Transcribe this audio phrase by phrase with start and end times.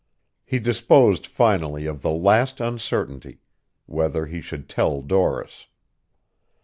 [0.43, 3.37] He disposed finally of the last uncertainty,
[3.85, 5.67] whether he should tell Doris.